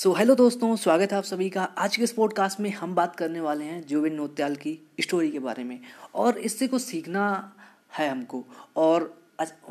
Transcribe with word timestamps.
सो 0.00 0.10
so, 0.10 0.18
hello 0.18 0.34
दोस्तों 0.34 0.76
स्वागत 0.76 1.12
है 1.12 1.18
आप 1.18 1.24
सभी 1.24 1.48
का। 1.50 1.62
आज 1.62 1.96
के 1.96 2.02
इस 2.02 2.12
पॉडकास्ट 2.12 2.60
में 2.60 2.70
हम 2.70 2.94
बात 2.94 3.16
करने 3.16 3.40
वाले 3.40 3.64
हैं 3.64 3.86
जुबिन 3.86 4.14
नोत्याल 4.14 4.54
की 4.56 4.72
स्टोरी 5.00 5.30
के 5.30 5.38
बारे 5.38 5.64
में। 5.64 5.80
और 6.14 6.38
इससे 6.38 6.68
कुछ 6.68 6.82
सीखना 6.82 7.52
है 7.98 8.08
हमको। 8.08 8.44
और 8.76 9.02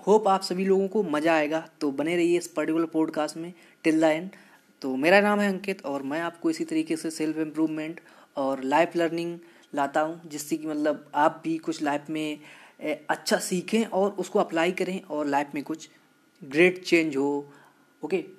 होप 0.08 0.28
आप 0.28 0.42
सभी 0.42 0.66
लोगों 0.66 0.88
को 0.88 1.04
मज़ा 1.04 1.34
आएगा। 1.34 1.70
तो 1.82 1.92
बने 1.92 2.16
रहिए 2.16 2.38
इस 2.38 2.48
पर्टिकुलर 2.48 2.86
पॉडकास्ट 2.86 3.38
में। 3.38 3.54
टिल 3.84 4.00
द 4.02 4.04
एंड 4.04 4.30
तो 4.82 4.96
मेरा 4.96 5.22
नाम 5.22 5.40
है 5.40 5.50
अंकित 5.50 5.86
और 5.86 6.04
मैं 6.04 6.22
आपको 6.22 6.50
इसी 6.50 6.66
तरीके 6.66 6.96
से 6.96 7.12
सेल्फ 7.12 7.38
इम्प्रूवमेंट 7.38 8.02
और 8.38 8.64
लाइफ 8.64 8.96
लर्निंग 8.96 9.38
लाता 9.76 10.02
हूँ 10.02 10.22
जिससे 10.26 10.58
कि 10.58 10.68
मतलब 10.68 11.12
आप 11.16 11.42
भी 11.44 11.58
कुछ 11.58 11.82
लाइफ 11.84 12.10
में 12.10 12.40
अच्छा 13.10 13.38
सीखें 13.38 13.84
और 13.86 14.12
उसको 14.12 14.40
अप्लाई 14.40 14.72
करें 14.72 15.02
और 15.02 15.26
लाइफ 15.26 15.56
में 15.56 15.64
कुछ 15.64 15.90
ग्रेट 16.44 16.84
चेंज 16.84 17.18
हो। 17.18 17.54
Okay? 18.04 18.39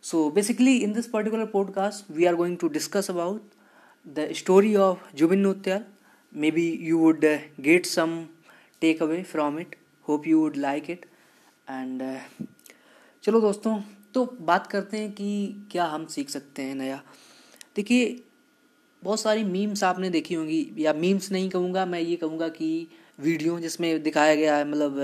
So 0.00 0.30
basically 0.30 0.84
in 0.84 0.92
this 0.92 1.08
particular 1.08 1.46
podcast 1.46 2.04
we 2.08 2.26
are 2.26 2.36
going 2.36 2.56
to 2.58 2.68
discuss 2.68 3.08
about 3.08 3.42
the 4.04 4.32
story 4.34 4.76
of 4.76 4.98
Jubin 5.14 5.42
Nutyal. 5.42 5.84
Maybe 6.32 6.62
you 6.62 6.98
would 6.98 7.24
uh, 7.24 7.38
get 7.60 7.84
some 7.86 8.28
takeaway 8.80 9.26
from 9.26 9.58
it. 9.58 9.76
Hope 10.02 10.26
you 10.26 10.40
would 10.40 10.56
like 10.56 10.88
it. 10.88 11.06
And 11.68 12.00
uh, 12.00 12.18
चलो 13.24 13.40
दोस्तों 13.40 13.78
तो 14.14 14.24
बात 14.40 14.66
करते 14.66 14.98
हैं 14.98 15.10
कि 15.12 15.66
क्या 15.72 15.84
हम 15.84 16.06
सीख 16.06 16.30
सकते 16.30 16.62
हैं 16.62 16.74
नया 16.74 17.00
देखिए 17.76 18.06
बहुत 19.04 19.20
सारी 19.20 19.44
मीम्स 19.44 19.82
आपने 19.84 20.10
देखी 20.10 20.34
होंगी 20.34 20.60
या 20.78 20.92
मीम्स 20.92 21.30
नहीं 21.32 21.48
कहूँगा 21.50 21.84
मैं 21.86 22.00
ये 22.00 22.16
कहूँगा 22.16 22.48
कि 22.48 22.70
वीडियो 23.20 23.58
जिसमें 23.60 24.02
दिखाया 24.02 24.34
गया 24.34 24.56
है 24.56 24.68
मतलब 24.70 24.98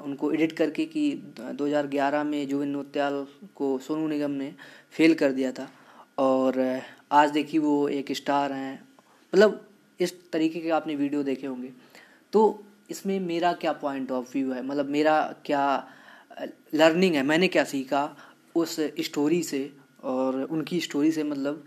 उनको 0.00 0.32
एडिट 0.32 0.52
करके 0.52 0.84
कि 0.86 1.10
2011 1.54 2.24
में 2.24 2.48
जुबिन 2.48 2.68
नोत्याल 2.68 3.26
को 3.56 3.78
सोनू 3.78 4.06
निगम 4.08 4.30
ने 4.30 4.52
फेल 4.90 5.14
कर 5.14 5.32
दिया 5.32 5.52
था। 5.52 5.68
और 6.18 6.82
आज 7.12 7.30
देखिए 7.30 7.60
वो 7.60 7.88
एक 7.88 8.12
स्टार 8.12 8.52
हैं। 8.52 8.88
मतलब 9.34 9.68
इस 10.00 10.14
तरीके 10.32 10.60
के 10.60 10.70
आपने 10.70 10.94
वीडियो 10.96 11.22
देखे 11.22 11.46
होंगे। 11.46 11.72
तो 12.32 12.62
इसमें 12.90 13.18
मेरा 13.20 13.52
क्या 13.52 13.72
पॉइंट 13.72 14.10
ऑफ़ 14.10 14.32
व्यू 14.32 14.52
है? 14.52 14.62
मतलब 14.66 14.88
मेरा 14.88 15.20
क्या 15.44 15.88
लर्निंग 16.74 17.14
है? 17.14 17.22
मैंने 17.22 17.48
क्या 17.48 17.64
सीखा 17.64 18.16
उस 18.54 18.76
स्टोरी 19.00 19.42
से? 19.42 19.70
और 20.04 20.42
उनकी 20.42 20.80
स्टोरी 20.80 21.10
से 21.12 21.22
मतलब 21.24 21.64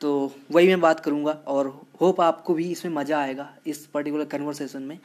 तो 0.00 0.32
वही 0.50 0.68
मैं 0.68 0.80
बात 0.80 1.00
करूँगा। 1.00 1.32
और 1.32 1.68
होप 2.00 2.20
आपको 2.20 2.54
भी 2.54 2.70
इसमें 2.70 2.92
मज़ा 2.92 3.18
आएगा, 3.18 3.48
इस 3.66 3.86
पर्टिकुलर 3.86 4.24
कन्वर्सेशन 4.24 4.82
में। 4.82 4.98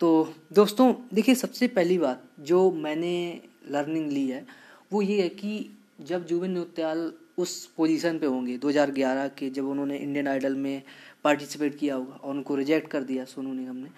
तो 0.00 0.34
दोस्तों, 0.52 0.94
देखिए, 1.14 1.34
सबसे 1.34 1.68
पहली 1.68 1.98
बात 1.98 2.22
जो 2.40 2.70
मैंने 2.70 3.40
लर्निंग 3.70 4.10
ली 4.12 4.28
है, 4.28 4.46
वो 4.92 5.02
ये 5.02 5.22
है 5.22 5.28
कि 5.28 5.70
जब 6.00 6.26
जुबिन 6.26 6.50
नौटियाल 6.50 7.12
उस 7.38 7.66
पोजीशन 7.66 8.18
पे 8.18 8.26
होंगे 8.26 8.58
2011 8.58 9.30
के, 9.38 9.50
जब 9.50 9.68
उन्होंने 9.68 9.96
इंडियन 9.96 10.28
आइडल 10.28 10.54
में 10.54 10.82
पार्टिसिपेट 11.24 11.78
किया 11.78 11.94
होगा 11.94 12.14
और 12.14 12.30
उनको 12.30 12.54
रिजेक्ट 12.54 12.90
कर 12.90 13.02
दिया 13.02 13.24
सोनू 13.24 13.52
निगम 13.52 13.76
ने 13.76 13.88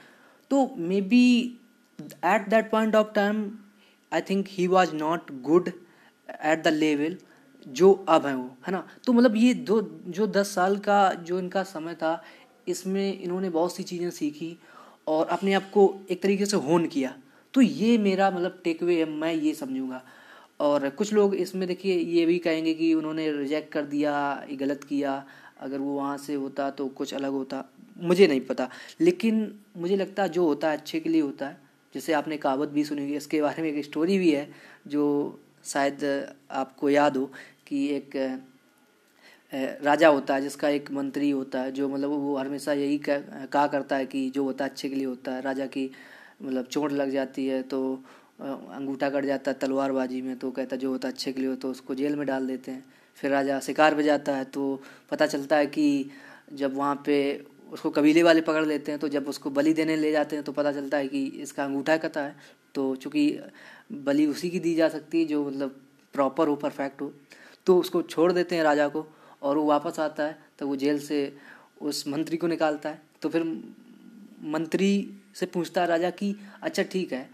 तो 0.51 0.75
maybe 1.01 1.59
at 2.01 2.49
that 2.49 2.71
point 2.71 2.97
of 2.97 3.13
time 3.15 3.51
I 4.13 4.21
think 4.21 4.47
he 4.49 4.67
was 4.67 4.95
not 4.95 5.43
good 5.43 5.69
at 6.45 6.63
the 6.63 6.69
level 6.69 7.17
जो 7.69 7.93
अब 8.09 8.27
है 8.27 8.37
वो, 8.37 8.57
है 8.67 8.73
ना? 8.73 8.89
तो 9.05 9.13
मतलब 9.13 9.37
ये 9.37 9.55
दो, 9.55 9.81
जो 10.09 10.27
दस 10.27 10.55
साल 10.55 10.79
का, 10.79 11.15
जो 11.15 11.39
इनका 11.39 11.63
समय 11.63 11.95
था, 11.95 12.23
इसमें 12.69 13.21
इन्होंने 13.21 13.51
बहुत 13.51 13.77
सी 13.77 13.83
चीज़ें 13.83 14.11
सीखी 14.11 14.59
और 15.09 15.27
अपने 15.27 15.53
आप 15.55 15.71
को 15.71 15.83
एक 16.11 16.23
तरीके 16.23 16.47
से 16.47 16.57
होन 16.57 16.87
किया। 16.87 17.15
तो 17.55 17.61
ये 17.61 17.97
मेरा 17.99 18.31
मतलब 18.31 18.61
टेक 18.65 18.83
अवे 18.83 18.99
है, 18.99 19.11
मैं 19.11 19.33
ये 19.35 19.55
समझूँगा। 19.55 20.03
और 20.61 20.89
कुछ 20.91 21.13
लोग 21.13 21.35
इसमें 21.35 21.67
देखिए, 21.69 21.97
ये 21.97 22.27
भी 22.27 22.39
कहेंगे 22.39 22.75
कि 22.75 22.95
उन्होंने 22.95 23.31
रिजेक्ट 23.33 23.73
कर 23.73 23.85
दिया, 23.85 24.47
ये 24.51 24.57
गलत 24.57 24.85
किया। 24.85 25.25
अगर 25.61 25.79
वो 25.79 25.95
वहाँ 25.95 26.17
से 26.19 26.35
होता 26.35 26.71
तो 26.71 26.87
कुछ 26.89 27.15
अलग 27.15 27.31
होता, 27.31 27.65
मुझे 27.99 28.27
नहीं 28.27 28.41
पता। 28.41 28.69
लेकिन 29.01 29.55
मुझे 29.77 29.97
लगता 29.97 30.23
है 30.23 30.29
जो 30.29 30.45
होता 30.45 30.71
है, 30.71 30.77
अच्छे 30.77 31.01
के 31.01 31.11
लिए 31.11 31.21
होता 31.21 31.47
है। 31.49 31.57
जैसे 31.95 32.13
आपने 32.13 32.37
कहावत 32.37 32.69
भी 32.69 32.85
सुनी 32.85 33.03
होगी, 33.03 33.17
इसके 33.17 33.43
बारे 33.43 33.63
में 33.63 33.69
एक 33.71 33.85
स्टोरी 33.85 34.19
भी 34.19 34.31
है, 34.33 34.51
जो 34.87 35.41
शायद 35.65 36.05
आपको 36.51 36.91
याद 36.91 37.17
हो 37.17 37.31
कि 37.67 37.87
एक 37.89 38.17
राजा 39.53 40.09
होता 40.09 40.35
है, 40.35 40.41
जिसका 40.43 40.69
एक 40.69 40.91
मंत्री 40.93 41.31
होता 41.31 41.61
है, 41.61 41.73
जो 41.73 41.89
मतलब 41.89 42.11
वो 42.11 42.37
हमेशा 42.37 42.73
यही 42.75 42.99
कहा 43.01 43.67
करता 43.67 43.97
है 43.97 44.07
कि 44.07 44.29
जो 44.31 44.45
होता 44.45 44.65
है 44.65 44.71
अच्छे 44.71 44.89
के 44.89 44.95
लिए 44.95 45.07
होता 45.07 45.33
है। 45.33 45.41
राजा 45.43 45.67
की 45.67 45.91
मतलब 46.43 46.67
चोट 46.67 46.93
लग 46.93 47.11
जाती 47.11 47.47
है 47.47 47.63
तो 47.65 47.81
अंगूठा 48.41 49.09
कट 49.11 49.25
जाता 49.25 49.51
है 49.51 49.59
तलवारबाजी 49.59 50.21
में 50.23 50.37
तो 50.39 50.51
कहता 50.51 50.77
है 50.77 50.81
जो 50.81 50.91
होता 50.91 51.09
है 51.09 51.15
अच्छे 51.15 51.33
के 51.33 51.41
लिए 51.41 51.51
होता 51.51 51.69
है 51.69 51.73
उसको 51.73 51.95
जेल 51.95 52.17
में 52.17 52.27
डाल 52.27 52.47
देते 52.47 52.71
हैं। 52.71 52.85
फिर 53.19 53.31
राजा 53.31 53.59
शिकार 53.61 53.95
पे 53.95 54.03
जाता 54.03 54.37
है 54.37 54.45
तो 54.47 54.81
पता 55.11 55.27
चलता 55.27 55.57
है 55.57 55.67
कि 55.69 56.11
जब 56.53 56.77
वहाँ 56.77 57.03
पे 57.07 57.19
उसको 57.73 57.91
कबीले 57.91 58.23
वाले 58.23 58.41
पकड़ 58.41 58.65
लेते 58.67 58.93
हैं 58.93 59.01
तो 59.01 59.09
जब 59.09 59.29
उसको 59.29 59.51
बलि 59.51 59.73
देने 59.75 59.97
ले 59.97 60.13
जाते 60.13 60.37
हैं 60.37 60.45
तो 60.45 60.53
पता 60.53 60.73
चलता 60.73 60.97
है 60.97 61.09
कि 61.09 61.25
इसका 61.43 61.65
अंगूठा 61.65 61.97
कता 61.99 62.21
है। 62.21 62.37
तो 62.75 62.95
चूँकि 62.97 63.41
बलि 63.93 64.27
उसी 64.27 64.51
की 64.51 64.61
दी 64.61 64.75
जा 64.75 64.89
सकती 64.89 65.19
है, 65.19 65.25
जो 65.25 65.45
मतलब 65.45 65.81
प्रॉपर 66.15 66.49
हो 66.49 66.57
परफेक्ट 66.57 67.01
हो 67.03 67.13
तो 67.67 67.79
उसको 67.79 68.03
छोड़ 68.05 68.33
देते 68.33 68.57
हैं 68.57 68.63
राजा 68.65 68.89
को। 68.89 69.07
और 69.43 69.59
वो 69.59 69.65
वापस 69.65 70.01
आता 70.01 70.25
है 70.25 70.39
तो 70.59 70.67
वो 70.67 70.77
जेल 70.77 70.99
से 70.99 71.33
उस 71.83 72.07
मंत्री 72.09 72.37
को 72.37 72.47
निकालता 72.47 72.89
है। 72.89 73.01
तो 73.23 73.29
फिर 73.29 73.43
मंत्री 74.45 75.11
से 75.35 75.47
पूछता 75.47 75.81
है 75.81 75.87
राजा 75.87 76.11
कि 76.11 76.35
अच्छा 76.63 76.83
ठीक 76.83 77.13
है 77.13 77.29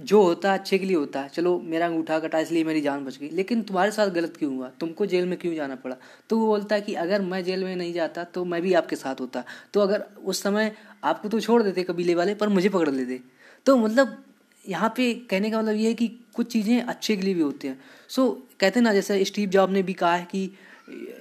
जो 0.00 0.20
होता 0.22 0.52
है 0.52 0.58
अच्छे 0.58 0.78
के 0.78 0.86
लिए 0.86 0.96
होता 0.96 1.20
है। 1.20 1.28
चलो 1.28 1.58
मेरा 1.60 1.86
अंगूठा 1.86 2.18
कटा 2.18 2.38
इसलिए 2.38 2.64
मेरी 2.64 2.80
जान 2.80 3.04
बच 3.04 3.16
गई। 3.18 3.28
लेकिन 3.28 3.62
तुम्हारे 3.62 3.90
साथ 3.90 4.08
गलत 4.08 4.36
क्यों 4.36 4.54
हुआ? 4.56 4.68
तुमको 4.80 5.06
जेल 5.06 5.26
में 5.26 5.36
क्यों 5.38 5.54
जाना 5.54 5.74
पड़ा? 5.74 5.96
तो 6.30 6.38
वो 6.38 6.46
बोलता 6.46 6.74
है 6.74 6.80
कि 6.80 6.94
अगर 6.94 7.22
मैं 7.22 7.42
जेल 7.44 7.64
में 7.64 7.74
नहीं 7.76 7.92
जाता 7.92 8.24
तो 8.24 8.44
मैं 8.44 8.60
भी 8.62 8.72
आपके 8.74 8.96
साथ 8.96 9.20
होता। 9.20 9.42
तो 9.74 9.80
अगर 9.80 10.04
उस 10.24 10.42
समय 10.42 10.72
आपको 11.04 11.28
तो 11.28 11.40
छोड़ 11.40 11.62
देते 11.62 11.82
कबीले 11.82 12.14
वाले 12.14 12.34
पर 12.34 12.48
मुझे 12.48 12.68
पकड़ 12.68 12.90
लेते। 12.90 13.20
तो 13.66 13.76
मतलब 13.76 14.16
यहाँ 14.64 14.92
पे 14.96 15.12
कहने 15.30 15.50
का 15.50 15.58
मतलब 15.58 15.74
ये 15.74 15.88
है 15.88 15.94
कि 15.94 16.08
कुछ 16.34 16.52
चीज़ें 16.52 16.80
अच्छे 16.82 17.16
के 17.16 17.22
लिए 17.22 17.34
भी 17.34 17.40
होती 17.40 17.68
हैं। 17.68 17.78
सो 18.08 18.22
so, 18.22 18.58
कहते 18.60 18.80
ना 18.80 18.92
जैसे 18.92 19.24
स्टीव 19.24 19.50
जॉब 19.50 19.70
ने 19.70 19.82
भी 19.82 19.92
कहा 19.92 20.14
है 20.14 20.24
कि 20.24 20.50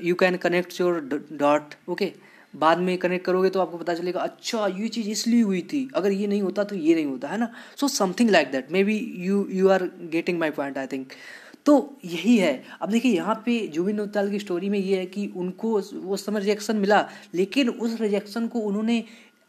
you 0.04 0.16
can 0.16 0.38
connect 0.38 0.80
your 0.82 1.00
dot 1.34 1.74
okay 1.90 2.12
बाद 2.54 2.78
में 2.80 2.98
कनेक्ट 2.98 3.26
करोगे 3.26 3.50
तो 3.50 3.60
आपको 3.60 3.78
पता 3.78 3.94
चलेगा 3.94 4.20
अच्छा 4.22 4.68
ये 4.70 4.88
चीज़ 4.88 5.10
इसलिए 5.10 5.42
हुई 5.42 5.62
थी। 5.74 5.88
अगर 5.96 6.12
ये 6.12 6.28
नहीं 6.28 6.42
होता 6.42 6.64
तो 6.64 6.76
ये 6.76 6.96
नहीं 6.96 7.06
होता, 7.06 7.28
है 7.28 7.38
ना? 7.38 7.52
So 7.80 7.88
something 7.88 8.30
like 8.30 8.52
that 8.52 8.72
maybe 8.84 8.98
you 9.18 9.46
you 9.52 9.68
are 9.70 9.84
getting 10.12 10.40
my 10.40 10.52
point 10.52 10.78
I 10.78 10.88
think 10.88 11.12
तो 11.66 12.00
यही 12.06 12.38
है। 12.38 12.64
अब 12.82 12.90
देखिए, 12.90 13.16
यहाँ 13.16 13.36
पे 13.46 13.60
जुबिन 13.68 13.96
नौताल 13.96 14.30
की 14.32 14.40
स्टोरी 14.40 14.70
में 14.70 14.80
ये 14.80 14.98
है 14.98 15.06
कि 15.06 15.26
उनको 15.36 15.74
उस 15.74 16.26
समय 16.26 16.40
रिजेक्शन 16.40 16.78
मिला, 16.78 17.08
लेकिन 17.34 17.70
उस 17.70 18.00
रिजेक्शन 18.02 18.48
को 18.48 18.60
उन्होंने 18.60 19.04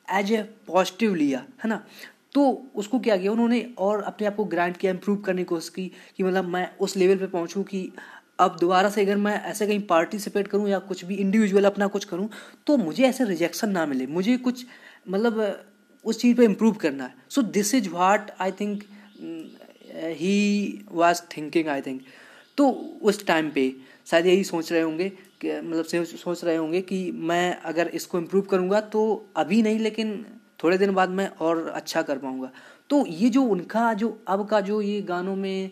एज 0.08 0.32
ए 0.32 0.42
पॉजिटिव 0.66 1.14
लिया, 1.14 1.44
है 1.64 1.68
ना? 1.70 1.82
तो 2.34 2.70
उसको 2.74 2.98
क्या 2.98 3.16
किया? 3.16 3.32
उन्होंने 3.32 3.60
और 3.78 4.02
अपने 4.02 4.26
आप 4.26 4.36
को 4.36 4.44
ग्रांट 4.46 4.76
किया 4.76 4.92
इम्प्रूव 4.92 5.16
करने 5.16 5.42
की 5.42 5.44
कोशिश 5.44 5.68
की 5.68 5.90
कि 6.16 6.22
मतलब 6.22 6.48
मैं 6.48 6.68
उस 6.80 6.96
लेवल 6.96 7.16
पे 7.16 7.26
पहुँचूँ 7.28 7.62
कि 7.64 7.90
अब 8.38 8.56
दोबारा 8.60 8.90
से 8.90 9.02
अगर 9.02 9.16
मैं 9.16 9.34
ऐसे 9.44 9.66
कहीं 9.66 9.80
पार्टिसिपेट 9.86 10.48
करूँ 10.48 10.68
या 10.68 10.78
कुछ 10.80 11.04
भी 11.04 11.14
इंडिविजुअल 11.16 11.64
अपना 11.64 11.86
कुछ 11.86 12.04
करूँ 12.04 12.28
तो 12.66 12.76
मुझे 12.76 13.04
ऐसे 13.04 13.24
रिजेक्शन 13.24 13.70
ना 13.70 13.86
मिले। 13.86 14.06
मुझे 14.08 14.36
कुछ 14.38 14.64
मतलब 15.08 15.64
उस 16.04 16.20
चीज़ 16.20 16.36
पे 16.36 16.44
इम्प्रूव 16.44 16.74
करना 16.76 17.04
है। 17.04 17.14
So 17.30 17.42
this 17.42 17.74
is 17.74 17.88
what 17.90 18.30
I 18.40 18.52
think 18.52 18.82
he 20.16 20.84
was 20.92 21.22
thinking 21.36 21.68
I 21.68 21.80
think 21.80 22.02
तो 22.58 22.68
उस 23.02 23.26
टाइम 23.26 23.50
पे 23.50 23.72
शायद 24.06 24.26
यही 24.26 24.44
सोच 24.44 24.72
रहे 24.72 24.80
होंगे 24.82 25.08
कि 25.40 25.60
मतलब 25.60 26.04
सोच 26.06 26.44
रहे 26.44 26.56
होंगे 26.56 26.80
कि 26.82 27.10
मैं 27.12 27.60
अगर 27.62 27.88
इसको 27.88 28.18
इम्प्रूव 28.18 28.42
करूँगा 28.42 28.80
तो 28.80 29.30
अभी 29.36 29.62
नहीं, 29.62 29.78
लेकिन 29.78 30.24
थोड़े 30.62 30.78
दिन 30.78 30.92
बाद 30.94 31.10
मैं 31.10 31.28
और 31.40 31.66
अच्छा 31.68 32.02
कर 32.02 32.18
पाऊँगा। 32.18 32.50
तो 32.90 33.04
ये 33.06 33.28
जो 33.28 33.42
उनका, 33.44 33.92
जो 33.94 34.18
अब 34.28 34.46
का 34.48 34.60
जो 34.60 34.80
ये 34.82 35.00
गानों 35.02 35.34
में 35.36 35.70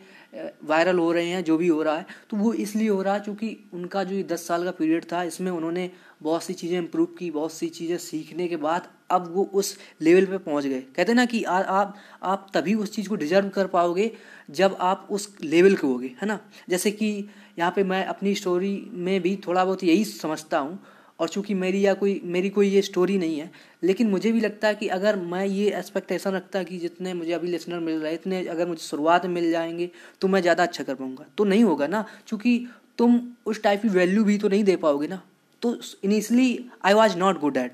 वायरल 0.65 0.99
हो 0.99 1.11
रहे 1.13 1.29
हैं 1.29 1.45
जो 1.45 1.57
भी 1.59 1.69
हो 1.69 1.83
रहा 1.83 1.97
है 1.97 2.07
तो 2.31 2.37
वो 2.37 2.53
इसलिए 2.53 2.89
हो 2.89 3.03
रहा 3.03 3.15
है 3.15 3.21
क्योंकि 3.21 3.57
उनका 3.75 4.05
जो 4.05 4.15
ये 4.15 4.23
दस 4.23 4.47
साल 4.49 4.65
का 4.65 4.71
पीरियड 4.71 5.05
था 5.13 5.23
इसमें 5.23 5.51
उन्होंने 5.53 5.91
बहुत 6.23 6.43
सी 6.43 6.55
चीज़ें 6.55 6.79
इम्प्रूव 6.79 7.07
की 7.19 7.31
बहुत 7.31 7.53
सी 7.53 7.69
चीज़ें 7.69 7.97
सीखने 7.99 8.49
के 8.49 8.57
बाद 8.57 8.89
अब 9.11 9.33
वो 9.35 9.45
उस 9.55 9.77
लेवल 10.01 10.27
पे 10.27 10.39
पहुँच 10.39 10.67
गए। 10.67 10.81
कहते 10.81 11.13
हैं 11.13 11.15
ना 11.15 11.25
कि 11.25 11.43
आ, 11.45 11.59
आप 11.59 11.95
आप 12.23 12.51
तभी 12.55 12.75
उस 12.75 12.95
चीज़ 12.95 13.09
को 13.09 13.17
डिजर्व 13.17 13.49
कर 13.49 13.67
पाओगे 13.67 14.11
जब 14.51 14.77
आप 14.81 15.07
उस 15.11 15.35
लेवल 15.43 15.75
के 15.77 15.87
होगे 15.87 16.15
है 16.23 16.27
ना? 16.29 16.39
जैसे 16.69 16.91
कि 16.91 17.29
यहाँ 17.59 17.73
पे 17.77 17.85
मैं 17.85 18.05
अपनी 18.05 18.35
स्टोरी 18.35 18.91
में 18.93 19.21
भी 19.23 19.37
थोड़ा 19.47 19.65
बहुत 19.65 19.85
यही 19.85 20.05
समझता 20.05 20.59
हूँ 20.59 20.79
और 21.19 21.29
चूँकि 21.29 21.55
मेरी 21.55 21.85
या 21.85 21.95
कोई, 21.95 22.21
मेरी 22.25 22.49
कोई 22.51 22.69
ये 22.69 22.83
स्टोरी 22.83 23.17
नहीं 23.19 23.39
है, 23.39 23.51
लेकिन 23.83 24.11
मुझे 24.11 24.33
भी 24.33 24.41
लगता 24.41 24.69
है 24.69 24.75
कि 24.75 24.89
अगर 24.89 25.17
मैं 25.19 25.45
ये 25.47 25.69
एक्सपेक्टेशन 25.79 26.31
रखता 26.33 26.63
कि 26.63 26.79
जितने 26.79 27.15
मुझे 27.15 27.33
अभी 27.33 27.49
लिसनर 27.49 27.79
मिल 27.81 28.01
रहे 28.01 28.13
हैं, 28.13 28.19
इतने 28.21 28.45
अगर 28.47 28.67
मुझे 28.69 28.83
शुरुआत 28.83 29.27
मिल 29.29 29.51
जाएँगे 29.51 29.91
तो 30.21 30.29
मैं 30.29 30.41
ज़्यादा 30.43 30.63
अच्छा 30.63 30.85
कर 30.85 30.95
पाऊँगा। 30.95 31.27
तो 31.39 31.45
नहीं 31.45 31.65
होगा 31.65 31.87
ना 31.87 32.05
क्योंकि 32.29 32.67
तुम 32.99 33.21
उस 33.47 33.63
टाइप 33.63 33.83
की 33.83 33.89
वैल्यू 33.89 34.25
भी 34.25 34.39
तो 34.39 34.49
नहीं 34.49 34.65
दे 34.65 34.77
पाओगे 34.77 35.09
ना। 35.09 35.23
तो 35.63 35.77
initially 36.05 36.49
I 36.85 36.95
was 36.95 37.17
not 37.19 37.41
good 37.41 37.57
at 37.57 37.73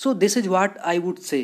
so 0.00 0.14
this 0.14 0.36
is 0.38 0.48
what 0.48 0.78
I 0.78 0.98
would 0.98 1.18
say 1.20 1.42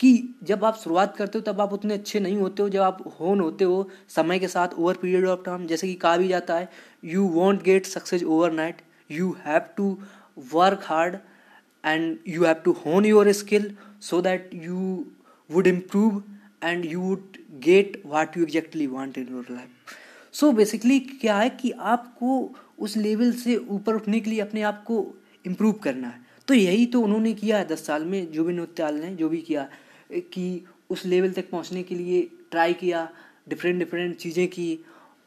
कि 0.00 0.36
जब 0.44 0.64
आप 0.64 0.76
शुरुआत 0.76 1.14
करते 1.16 1.38
हो, 1.38 1.42
तब 1.42 1.60
आप 1.60 1.72
उतने 1.72 1.94
अच्छे 1.94 2.20
नहीं 2.20 2.36
होते 2.36 2.62
हो। 2.62 2.68
जब 2.68 2.80
आप 2.80 3.02
होन 3.20 3.40
होते 3.40 3.64
हो, 3.64 3.88
समय 4.08 4.38
के 4.38 4.48
साथ 4.48 4.68
ओवर 4.78 4.94
पीरियड 5.02 5.26
ऑफ़ 5.26 5.44
टाइम 5.44 5.66
जैसे 5.66 5.86
कि 5.86 5.94
कहा 5.96 6.16
भी 6.16 6.28
जाता 6.28 6.54
है 6.54 6.68
you 7.04 7.26
won't 7.30 7.62
get 7.62 7.86
success 7.86 8.24
overnight 8.52 8.82
you 9.10 9.34
have 9.44 9.60
to 9.76 9.96
work 10.36 10.80
hard 10.84 11.16
and 11.84 12.16
you 12.28 12.44
have 12.44 12.62
to 12.64 12.72
hone 12.86 13.06
your 13.06 13.32
skill 13.32 13.70
so 14.00 14.20
that 14.22 14.50
you 14.54 15.04
would 15.50 15.66
improve 15.66 16.22
and 16.64 16.84
you 16.84 17.00
would 17.00 17.36
get 17.64 18.02
what 18.06 18.36
you 18.36 18.42
exactly 18.42 18.86
want 18.86 19.18
in 19.18 19.28
your 19.30 19.46
life 19.50 19.94
so 20.34 20.52
basically 20.52 20.98
क्या 21.00 21.38
है 21.38 21.50
कि 21.50 21.70
आपको 21.70 22.38
उस 22.78 22.96
level 22.96 23.32
से 23.32 23.56
ऊपर 23.56 23.94
उठने 23.94 24.20
के 24.20 24.30
लिए 24.30 24.40
अपने 24.40 24.62
आप 24.62 24.82
को 24.84 24.96
इम्प्रूव 25.46 25.72
करना 25.72 26.08
है। 26.08 26.22
तो 26.48 26.54
यही 26.54 26.86
तो 26.86 27.00
उन्होंने 27.00 27.32
किया 27.32 27.58
है 27.58 27.66
दस 27.68 27.86
साल 27.86 28.04
में, 28.04 28.32
जो 28.32 28.44
भी 28.44 28.52
नृत्याल 28.52 28.94
ने, 28.94 29.14
जो 29.14 29.28
भी 29.28 29.40
किया, 29.42 29.68
कि 30.10 30.64
उस 30.90 31.04
लेवल 31.06 31.32
तक 31.32 31.50
पहुँचने 31.50 31.82
के 31.82 31.94
लिए 31.94 32.22
ट्राई 32.50 32.72
किया 32.74 33.08
डिफरेंट 33.48 33.78
डिफरेंट 33.78 34.16
चीज़ें 34.16 34.46
की 34.48 34.78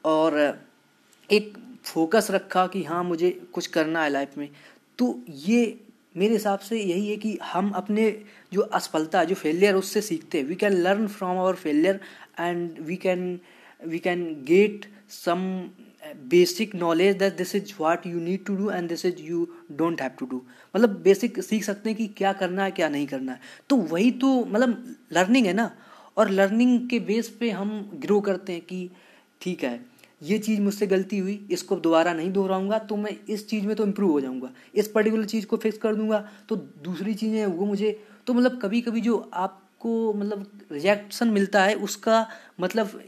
और 0.05 0.37
एक 1.29 1.57
फोकस 1.83 2.27
रखा 2.31 2.65
कि 2.67 2.83
हाँ 2.83 3.03
मुझे 3.03 3.29
कुछ 3.53 3.67
करना 3.67 4.03
है 4.03 4.09
लाइफ 4.09 4.37
में। 4.37 4.49
तो 4.99 5.19
ये 5.29 5.79
मेरे 6.15 6.33
हिसाब 6.33 6.59
से 6.59 6.79
यही 6.79 7.09
है 7.09 7.15
कि 7.17 7.37
हम 7.43 7.69
अपने 7.75 8.09
जो 8.53 8.61
असफलता, 8.61 9.23
जो 9.23 9.35
फेलियर 9.35 9.75
उससे 9.75 10.01
सीखते 10.01 10.37
हैं। 10.37 10.45
We 10.45 10.55
can 10.55 10.73
learn 10.73 11.07
from 11.07 11.37
our 11.37 11.55
failure 11.55 11.99
and 12.39 12.79
we 12.79 12.95
can 12.95 13.39
we 13.81 13.99
can 13.99 14.25
get 14.47 14.85
some 15.09 15.43
basic 16.29 16.73
knowledge 16.75 17.17
that 17.17 17.35
this 17.37 17.55
is 17.55 17.73
what 17.79 18.05
you 18.07 18.19
need 18.19 18.45
to 18.45 18.55
do 18.55 18.69
and 18.71 18.89
this 18.89 19.05
is 19.05 19.21
you 19.21 19.47
don't 19.71 20.01
have 20.01 20.11
to 20.19 20.25
do 20.25 20.41
मतलब 20.75 21.01
basic 21.03 21.41
सीख 21.43 21.63
सकते 21.63 21.89
हैं 21.89 21.97
कि 21.97 22.07
क्या 22.07 22.33
करना 22.33 22.63
है, 22.63 22.71
क्या 22.71 22.89
नहीं 22.89 23.07
करना 23.07 23.31
है। 23.31 23.39
तो 23.69 23.75
वही 23.75 24.11
तो 24.11 24.33
मतलब 24.45 24.95
लर्निंग 25.13 25.45
है 25.47 25.53
ना। 25.53 25.71
और 26.17 26.29
लर्निंग 26.29 26.89
के 26.89 26.99
बेस 26.99 27.29
पे 27.39 27.49
हम 27.51 27.69
ग्रो 27.95 28.19
करते 28.21 28.53
हैं 28.53 28.61
कि 28.61 28.89
ठीक 29.41 29.63
है। 29.63 29.79
ये 30.21 30.37
चीज़ 30.39 30.61
मुझसे 30.61 30.87
गलती 30.87 31.17
हुई, 31.17 31.47
इसको 31.51 31.75
दोबारा 31.77 32.13
नहीं 32.13 32.31
दोहराऊँगा 32.31 32.77
तो 32.79 32.95
मैं 32.97 33.15
इस 33.29 33.47
चीज़ 33.49 33.65
में 33.65 33.75
तो 33.75 33.83
इम्प्रूव 33.85 34.11
हो 34.11 34.21
जाऊँगा। 34.21 34.49
इस 34.75 34.87
पर्टिकुलर 34.87 35.25
चीज़ 35.25 35.45
को 35.45 35.57
फिक्स 35.57 35.77
कर 35.77 35.95
दूँगा 35.95 36.19
तो 36.49 36.55
दूसरी 36.55 37.13
चीज़ें 37.13 37.45
वो 37.45 37.65
मुझे 37.65 37.99
तो 38.27 38.33
मतलब 38.33 38.59
कभी 38.61 38.81
कभी 38.81 39.01
जो 39.01 39.17
आपको 39.33 40.13
मतलब 40.13 40.45
रिजेक्शन 40.71 41.27
मिलता 41.27 41.63
है, 41.63 41.75
उसका 41.75 42.27
मतलब 42.59 43.01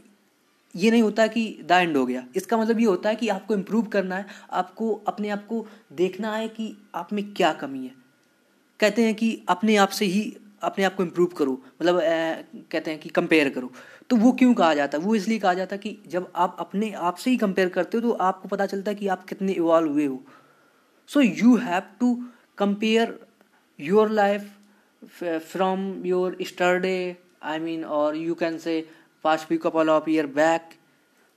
ये 0.74 0.90
नहीं 0.90 1.02
होता 1.02 1.26
कि 1.26 1.44
द 1.62 1.72
एंड 1.72 1.96
हो 1.96 2.04
गया। 2.06 2.24
इसका 2.36 2.56
मतलब 2.56 2.80
ये 2.80 2.86
होता 2.86 3.08
है 3.08 3.16
कि 3.16 3.28
आपको 3.28 3.54
इम्प्रूव 3.54 3.86
करना 3.86 4.16
है, 4.16 4.26
आपको, 4.52 4.92
अपने 5.06 5.28
आप 5.28 5.46
को 5.46 5.66
देखना 5.92 6.34
है 6.34 6.48
कि 6.48 6.74
आप 6.94 7.12
में 7.12 7.32
क्या 7.34 7.52
कमी 7.52 7.78
है। 7.78 7.94
कहते 8.80 9.04
हैं 9.04 9.14
कि 9.14 9.42
अपने 9.48 9.76
आप 9.76 9.88
से 9.88 10.04
ही 10.04 10.22
अपने 10.62 10.84
आप 10.84 10.94
को 10.94 11.02
इम्प्रूव 11.02 11.26
करो 11.36 11.52
मतलब 11.52 12.00
कहते 12.72 12.90
हैं 12.90 12.98
कि 13.00 13.08
कंपेयर 13.08 13.48
करो। 13.50 13.70
तो 14.10 14.16
वो 14.16 14.32
क्यों 14.32 14.54
कहा 14.54 14.74
जाता 14.74 14.98
है? 14.98 15.04
वो 15.04 15.14
इसलिए 15.14 15.38
कहा 15.38 15.54
जाता 15.54 15.76
है 15.76 15.78
कि 15.78 15.96
जब 16.06 16.30
आप 16.36 16.56
अपने 16.60 16.90
आप 16.92 17.16
से 17.16 17.30
ही 17.30 17.36
कंपेयर 17.36 17.68
करते 17.68 17.98
हो 17.98 18.02
तो 18.02 18.12
आपको 18.20 18.48
पता 18.48 18.66
चलता 18.66 18.90
है 18.90 18.94
कि 18.94 19.08
आप 19.08 19.24
कितने 19.24 19.52
इवॉल्व 19.52 19.92
हुए 19.92 20.06
हो। 20.06 20.22
So 21.08 21.20
you 21.20 21.56
have 21.56 21.82
to 22.00 22.14
compare 22.58 23.18
your 23.78 24.10
life 24.10 24.50
from 25.24 25.92
your 26.06 26.36
yesterday 26.42 27.16
I 27.42 27.58
mean 27.58 27.84
और 27.84 28.16
you 28.16 28.34
can 28.34 28.58
say 28.58 28.80
past 29.24 29.46
few 29.48 29.58
couple 29.58 29.90
of 29.90 30.10
year 30.10 30.26
back 30.26 30.68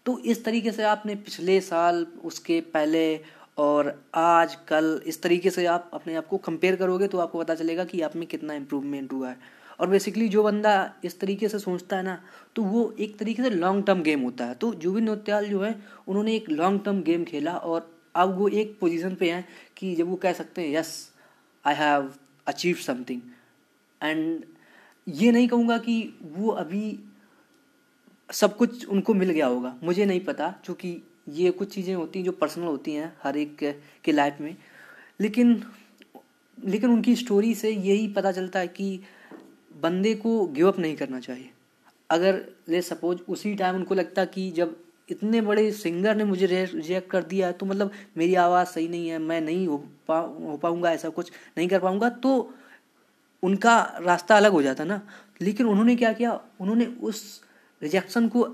तो 0.06 0.18
इस 0.20 0.44
तरीके 0.46 0.72
से 0.72 0.84
आपने 0.84 1.16
पिछले 1.16 1.60
साल, 1.62 2.06
उसके 2.24 2.60
पहले 2.74 3.16
और 3.58 3.94
आज 4.16 4.56
कल 4.68 5.02
इस 5.08 5.22
तरीके 5.22 5.50
से 5.50 5.66
आप 5.66 5.90
अपने 5.94 6.16
आप 6.16 6.28
को 6.28 6.38
कंपेयर 6.40 6.76
करोगे 6.76 7.08
तो 7.08 7.18
आपको 7.18 7.40
पता 7.40 7.56
चलेगा 7.56 7.84
कि 7.86 8.02
आप 8.02 8.16
में 8.16 8.28
कितना 8.28 8.54
इम्प्रूवमेंट 8.54 9.14
हुआ 9.14 9.30
है। 9.30 9.38
और 9.80 9.88
बेसिकली 9.90 10.28
जो 10.30 10.44
बंदा 10.44 10.74
इस 11.06 11.20
तरीके 11.20 11.50
से 11.50 11.60
सोचता 11.60 11.98
है 11.98 12.04
ना 12.04 12.20
तो 12.56 12.64
वो 12.64 12.94
एक 13.00 13.18
तरीके 13.20 13.44
से 13.44 13.50
लॉन्ग 13.50 13.86
टर्म 13.86 14.02
गेम 14.02 14.22
होता 14.22 14.46
है। 14.46 14.54
तो 14.56 14.74
जुबिन 14.76 15.04
नोत्याल 15.04 15.46
जो 15.46 15.62
है, 15.62 15.76
उन्होंने 16.08 16.36
एक 16.36 16.50
लॉन्ग 16.50 16.84
टर्म 16.86 17.02
गेम 17.04 17.24
खेला 17.24 17.54
और 17.54 17.92
अब 18.16 18.38
वो 18.38 18.48
एक 18.48 18.78
पोजीशन 18.80 19.16
पे 19.16 19.32
हैं 19.32 19.48
कि 19.78 19.94
जब 19.96 20.10
वो 20.10 20.16
कह 20.16 20.34
सकते 20.34 20.62
हैं 20.62 20.76
yes 20.76 21.12
I 21.66 21.76
have 21.76 22.12
achieve 22.48 22.76
something 22.76 23.22
and 24.02 24.44
ये 25.08 25.32
नहीं 25.32 25.48
कहूँगा 25.48 25.78
कि 25.78 26.14
वो 26.24 26.50
अभी 26.50 27.00
सब 28.30 28.56
कुछ 28.58 28.86
उनको 28.86 29.14
मिल 29.14 29.30
गया 29.30 29.48
होगा। 29.48 29.76
मुझे 29.84 30.06
नहीं 30.06 30.20
पता, 30.20 30.50
क्योंकि 30.66 31.02
ये 31.28 31.52
कुछ 31.52 31.74
चीज़ें 31.74 31.94
होती 31.96 32.20
हैं 32.20 32.26
जो 32.26 32.32
पर्सनल 32.32 32.66
होती 32.66 32.94
हैं 32.94 33.14
हर 33.24 33.38
एक 33.38 33.58
के 34.04 34.12
लाइफ 34.12 34.38
में। 34.42 34.56
लेकिन 35.22 35.62
लेकिन 36.58 36.90
उनकी 36.90 37.16
स्टोरी 37.16 37.54
से 37.56 37.70
यही 37.70 38.08
पता 38.08 38.32
चलता 38.32 38.60
है 38.60 38.68
कि 38.68 39.00
बंदे 39.76 40.14
को 40.16 40.46
गिव 40.48 40.68
अप 40.68 40.80
नहीं 40.80 40.96
करना 40.96 41.20
चाहिए। 41.20 41.50
अगर 42.10 42.42
ले 42.70 42.82
सपोज़ 42.82 43.20
उसी 43.30 43.54
टाइम 43.56 43.76
उनको 43.76 43.96
लगता 43.96 44.26
कि 44.26 44.50
जब 44.52 44.76
इतने 45.10 45.42
बड़े 45.42 45.72
सिंगर 45.72 46.16
ने 46.16 46.24
मुझे 46.24 46.46
रिजेक्ट 46.48 47.10
कर 47.12 47.24
दिया 47.24 47.48
है 47.48 47.54
तो 47.54 47.66
मतलब 47.66 47.92
मेरी 48.18 48.36
आवाज़ 48.36 48.68
सही 48.68 48.88
नहीं 48.88 49.10
है, 49.10 49.18
मैं 49.20 49.42
नहीं 49.42 49.68
हो 49.68 49.78
पा, 50.08 50.20
हो 50.20 50.58
पाऊँगा, 50.58 50.92
ऐसा 50.92 51.10
कुछ 51.10 51.32
नहीं 51.58 51.68
कर 51.68 51.80
पाऊँगा 51.80 52.10
तो 52.10 52.54
उनका 53.44 53.80
रास्ता 54.02 54.38
अलग 54.38 54.52
हो 54.52 54.62
जाता 54.62 54.84
ना। 54.84 55.02
लेकिन 55.42 55.66
उन्होंने 55.66 55.96
क्या 55.96 56.14
किया? 56.14 56.40
उन्होंने 56.60 56.86
उस 56.86 57.42
रिजेक्शन 57.82 58.28
को 58.28 58.48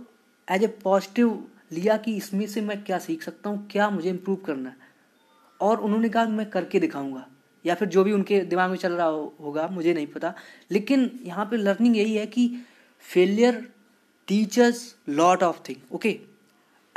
एज 0.48 0.64
ए 0.64 0.68
पॉजिटिव 0.84 1.44
लिया 1.72 1.98
कि 1.98 2.16
इसमें 2.18 2.46
से 2.48 2.62
मैं 2.62 2.84
क्या 2.84 2.98
सीख 3.00 3.24
सकता 3.24 3.50
हूँ 3.50 3.68
क्या 3.72 3.90
मुझे 3.90 4.10
इम्प्रूव 4.10 4.38
करना 4.38 4.70
है? 4.70 4.76
और 5.62 5.80
उन्होंने 5.80 6.10
कहा 6.10 6.26
मैं 6.26 6.50
करके 6.50 6.80
दिखाऊँगा। 6.80 7.26
या 7.66 7.76
फिर 7.76 7.88
जो 7.88 8.04
भी 8.04 8.12
उनके 8.12 8.40
दिमाग 8.42 8.70
में 8.70 8.78
चल 8.78 8.94
रहा 8.94 9.08
हो, 9.08 9.36
होगा 9.40 9.68
मुझे 9.68 9.94
नहीं 9.94 10.08
पता। 10.08 10.34
लेकिन 10.72 11.20
यहाँ 11.24 11.46
पे 11.46 11.58
लर्निंग 11.58 11.98
यही 11.98 12.16
है 12.16 12.26
कि 12.26 12.48
failure 13.14 13.68
teachers 14.28 14.96
lot 15.10 15.44
of 15.44 15.62
thing 15.70 15.94
okay 15.96 16.10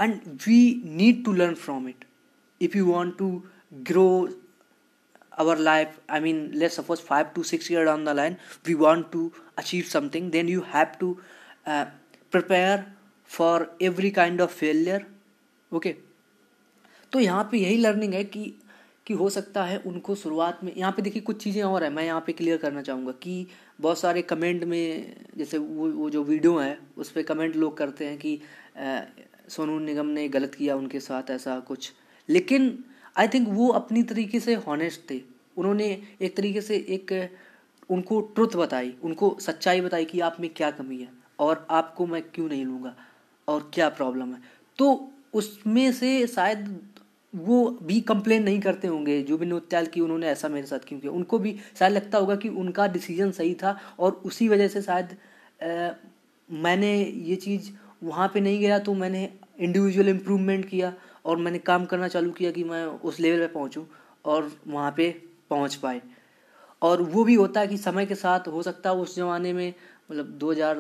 and 0.00 0.20
we 0.46 0.82
need 0.84 1.24
to 1.24 1.32
learn 1.32 1.54
from 1.54 1.88
it 1.88 2.04
if 2.60 2.76
you 2.78 2.86
want 2.86 3.18
to 3.18 3.42
grow 3.72 4.28
our 5.38 5.56
life 5.56 5.98
i 6.08 6.20
mean 6.20 6.52
let's 6.52 6.74
suppose 6.74 7.00
5 7.00 7.32
to 7.34 7.42
6 7.42 7.70
year 7.70 7.84
down 7.84 8.04
line 8.04 8.36
we 8.66 8.74
want 8.74 9.10
to 9.12 9.32
achieve 9.56 9.86
something 9.86 10.30
then 10.30 10.48
you 10.48 10.62
have 10.62 10.98
to 10.98 11.18
uh, 11.66 11.84
prepare 12.32 12.84
for 13.32 13.76
every 13.82 14.10
kind 14.10 14.40
of 14.40 14.54
failure 14.54 15.06
okay 15.72 15.94
तो 17.12 17.20
यहाँ 17.20 17.48
पे 17.52 17.58
यही 17.58 17.76
learning 17.76 18.14
है 18.14 18.24
कि 18.24 18.52
कि 19.06 19.14
हो 19.14 19.28
सकता 19.30 19.62
है 19.64 19.76
उनको 19.78 20.14
शुरुआत 20.14 20.58
में, 20.64 20.72
यहाँ 20.76 20.92
पे 20.92 21.02
देखिए 21.02 21.22
कुछ 21.22 21.42
चीज़ें 21.42 21.62
और 21.62 21.84
है, 21.84 21.88
मैं 21.90 22.04
यहाँ 22.04 22.20
पे 22.26 22.32
क्लियर 22.32 22.56
करना 22.58 22.82
चाहूँगा 22.82 23.12
कि 23.22 23.46
बहुत 23.80 23.98
सारे 23.98 24.22
कमेंट 24.22 24.64
में, 24.64 25.14
जैसे 25.36 25.58
वो 25.58 25.90
वो 25.92 26.10
जो 26.10 26.22
वीडियो 26.24 26.56
है, 26.58 26.78
उस 26.96 27.10
पर 27.10 27.22
कमेंट 27.22 27.56
लोग 27.56 27.76
करते 27.76 28.06
हैं 28.06 28.18
कि 28.18 28.40
सोनू 29.50 29.78
निगम 29.80 30.06
ने 30.08 30.28
गलत 30.28 30.54
किया 30.54 30.76
उनके 30.76 31.00
साथ 31.00 31.30
ऐसा 31.30 31.58
कुछ। 31.60 31.92
लेकिन 32.28 32.78
आई 33.16 33.28
थिंक 33.28 33.48
वो 33.50 33.68
अपनी 33.72 34.02
तरीके 34.04 34.40
से 34.40 34.54
हॉनेस्ट 34.66 35.10
थे। 35.10 35.20
उन्होंने 35.56 35.86
एक 36.20 36.36
तरीके 36.36 36.60
से 36.60 36.76
एक, 36.76 37.30
उनको 37.90 38.20
ट्रुथ 38.34 38.56
बताई, 38.56 38.94
उनको 39.02 39.36
सच्चाई 39.40 39.80
बताई 39.80 40.04
कि 40.04 40.20
आप 40.20 40.36
में 40.40 40.50
क्या 40.50 40.70
कमी 40.72 40.98
है, 40.98 41.08
और 41.38 41.66
आपको 41.70 42.06
मैं 42.06 42.22
क्यों 42.24 42.48
नहीं 42.48 42.64
लूँगा। 42.64 42.94
और 43.48 43.70
क्या 43.74 43.88
प्रॉब्लम 43.90 44.32
है? 44.34 44.40
तो 44.78 45.10
उसमें 45.34 45.92
से 45.92 46.26
शायद 46.26 46.80
वो 47.32 47.64
भी 47.82 48.00
कंप्लेन 48.00 48.42
नहीं 48.42 48.60
करते 48.60 48.88
होंगे, 48.88 49.22
जो 49.22 49.36
भी 49.38 49.46
नोत्याल 49.46 49.86
की 49.86 50.00
उन्होंने 50.00 50.28
ऐसा 50.28 50.48
मेरे 50.48 50.66
साथ 50.66 50.78
क्यों 50.78 50.98
किया। 51.00 51.12
उनको 51.12 51.38
भी 51.38 51.56
शायद 51.78 51.92
लगता 51.92 52.18
होगा 52.18 52.36
कि 52.36 52.48
उनका 52.48 52.86
डिसीज़न 52.88 53.30
सही 53.30 53.54
था 53.54 53.78
और 53.98 54.20
उसी 54.24 54.48
वजह 54.48 54.68
से 54.68 54.82
शायद 54.82 55.16
मैंने 56.48 56.92
ये 57.04 57.36
चीज़ 57.36 57.70
वहाँ 58.02 58.28
पे 58.28 58.40
नहीं 58.40 58.60
गया 58.60 58.78
तो 58.78 58.94
मैंने 58.94 59.28
इंडिविजुअल 59.58 60.08
इम्प्रूवमेंट 60.08 60.68
किया 60.68 60.92
और 61.24 61.36
मैंने 61.36 61.58
काम 61.60 61.84
करना 61.84 62.08
चालू 62.08 62.30
किया 62.30 62.50
कि 62.50 62.64
मैं 62.64 62.84
उस 62.84 63.20
लेवल 63.20 63.38
पे 63.38 63.46
पहुँचूँ 63.46 63.86
और 64.24 64.50
वहाँ 64.68 64.92
पे 64.96 65.10
पहुँच 65.50 65.74
पाए। 65.74 66.00
और 66.82 67.02
वो 67.02 67.24
भी 67.24 67.34
होता 67.34 67.60
है 67.60 67.66
कि 67.66 67.76
समय 67.78 68.06
के 68.06 68.14
साथ, 68.14 68.48
हो 68.48 68.62
सकता 68.62 68.90
है 68.90 68.96
उस 68.96 69.16
ज़माने 69.16 69.52
में 69.52 69.74
मतलब 70.12 70.38
2000 70.38 70.76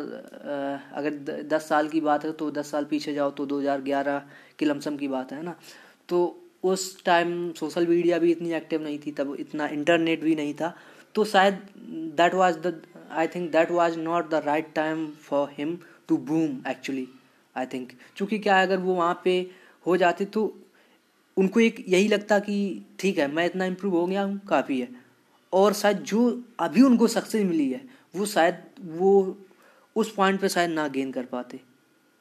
अगर 0.94 1.42
दस 1.48 1.68
साल 1.68 1.88
की 1.88 2.00
बात 2.00 2.24
है 2.24 2.32
तो 2.34 2.50
दस 2.52 2.70
साल 2.70 2.84
पीछे 2.84 3.14
जाओ 3.14 3.30
तो 3.30 3.46
2011 3.46 4.20
की 4.58 4.66
लमसम 4.66 4.96
की 4.96 5.08
बात 5.08 5.32
है 5.32 5.42
ना। 5.42 5.54
तो 6.08 6.18
उस 6.64 7.04
टाइम 7.04 7.52
सोशल 7.52 7.86
मीडिया 7.86 8.18
भी 8.18 8.30
इतनी 8.32 8.52
एक्टिव 8.54 8.82
नहीं 8.82 8.98
थी, 8.98 9.10
तब 9.12 9.36
इतना 9.40 9.66
इंटरनेट 9.68 10.22
भी 10.22 10.34
नहीं 10.34 10.54
था। 10.54 10.74
तो 11.14 11.24
शायद 11.24 11.58
that 12.16 12.34
was 12.34 12.56
the 12.56 12.82
I 13.12 13.26
think 13.28 13.50
that 13.52 13.70
was 13.70 13.96
not 13.98 14.28
the 14.30 14.42
right 14.44 14.72
time 14.74 15.06
for 15.22 15.48
him 15.52 15.76
to 16.08 16.16
boom 16.28 16.56
actually 16.70 17.06
I 17.56 17.66
think 17.66 17.92
क्योंकि 18.16 18.38
क्या 18.38 18.60
अगर 18.62 18.78
वो 18.78 18.94
वहाँ 18.94 19.20
पे 19.24 19.34
हो 19.86 19.96
जाते 19.96 20.24
तो 20.26 20.44
उनको 21.36 21.60
एक 21.60 21.84
यही 21.88 22.08
लगता 22.08 22.38
कि 22.40 22.58
ठीक 22.98 23.18
है, 23.18 23.26
मैं 23.28 23.46
इतना 23.46 23.64
इम्प्रूव 23.64 23.94
हो 23.94 24.06
गया 24.06 24.22
हूँ, 24.22 24.40
काफ़ी 24.48 24.80
है। 24.80 24.88
और 25.52 25.72
शायद 25.72 25.98
जो 26.04 26.42
अभी 26.60 26.82
उनको 26.82 27.06
सक्सेस 27.08 27.44
मिली 27.44 27.70
है 27.70 27.80
वो 28.14 28.26
शायद, 28.26 28.62
वो 28.80 29.38
उस 29.96 30.14
पॉइंट 30.14 30.40
पे 30.40 30.48
शायद 30.48 30.70
ना 30.70 30.88
गेन 30.88 31.12
कर 31.12 31.24
पाते। 31.24 31.60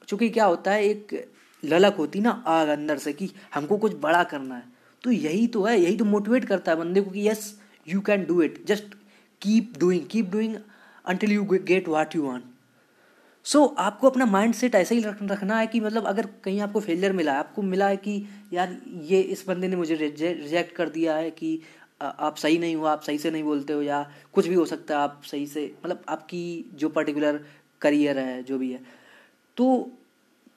क्योंकि 0.08 0.30
क्या 0.30 0.44
होता 0.44 0.70
है, 0.70 0.84
एक 0.84 1.32
ललक 1.64 1.94
होती 1.94 2.20
ना 2.20 2.30
आग 2.46 2.68
अंदर 2.68 2.98
से 2.98 3.12
कि 3.12 3.30
हमको 3.54 3.76
कुछ 3.78 3.94
बड़ा 3.94 4.22
करना 4.24 4.54
है। 4.54 4.64
तो 5.04 5.10
यही 5.10 5.46
तो 5.46 5.62
है, 5.62 5.78
यही 5.80 5.96
तो 5.96 6.04
मोटिवेट 6.04 6.44
करता 6.44 6.72
है 6.72 6.78
बंदे 6.78 7.00
को 7.00 7.10
कि 7.10 7.28
yes 7.28 7.60
you 7.88 8.00
can 8.00 8.24
do 8.24 8.42
it 8.42 8.66
just 8.66 8.94
keep 9.42 9.72
doing 9.78 10.06
keep 10.06 10.30
doing 10.30 10.56
until 11.06 11.32
you 11.32 11.44
get 11.44 11.88
what 11.88 12.16
you 12.16 12.26
want 12.26 12.44
so 13.44 13.64
आपको 13.64 14.10
अपना 14.10 14.26
माइंड 14.26 14.54
सेट 14.54 14.74
ऐसा 14.74 14.94
ही 14.94 15.00
रखना 15.00 15.58
है 15.58 15.66
कि 15.66 15.80
मतलब 15.80 16.04
अगर 16.06 16.26
कहीं 16.44 16.60
आपको 16.60 16.80
फेलियर 16.80 17.12
मिला 17.12 17.32
है, 17.32 17.38
आपको 17.38 17.62
मिला 17.62 17.88
है 17.88 17.96
कि 17.96 18.24
यार 18.52 18.76
ये 19.02 19.20
इस 19.20 19.44
बंदे 19.48 19.68
ने 19.68 19.76
मुझे 19.76 19.94
रिजेक्ट 19.94 20.74
कर 20.76 20.88
दिया 20.88 21.16
है 21.16 21.30
कि 21.30 21.60
आप 22.02 22.36
सही 22.36 22.58
नहीं 22.58 22.76
हो, 22.76 22.84
आप 22.84 23.02
सही 23.02 23.18
से 23.18 23.30
नहीं 23.30 23.42
बोलते 23.42 23.72
हो 23.72 23.82
या 23.82 24.02
कुछ 24.32 24.46
भी 24.46 24.54
हो 24.54 24.64
सकता 24.66 24.94
है 24.94 25.00
आप 25.00 25.22
सही 25.24 25.46
से 25.46 25.64
मतलब 25.84 26.02
आपकी 26.08 26.64
जो 26.74 26.88
पर्टिकुलर 26.88 27.40
करियर 27.82 28.18
है, 28.18 28.42
जो 28.42 28.58
भी 28.58 28.72
है। 28.72 28.80
तो 29.56 29.90